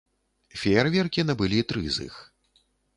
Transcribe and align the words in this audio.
Феерверкі 0.61 1.27
набылі 1.33 1.59
тры 1.73 1.81
з 1.99 2.11
іх. 2.11 2.15